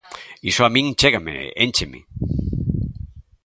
[0.49, 1.99] Iso a min chégame, éncheme.